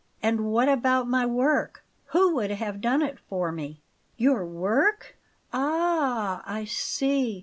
"And 0.23 0.51
what 0.51 0.67
about 0.67 1.07
my 1.07 1.27
work? 1.27 1.83
Who 2.05 2.33
would 2.33 2.49
have 2.49 2.81
done 2.81 3.03
it 3.03 3.19
for 3.19 3.51
me?" 3.51 3.81
"Your 4.17 4.43
work 4.43 5.15
Ah, 5.53 6.41
I 6.47 6.65
see! 6.65 7.39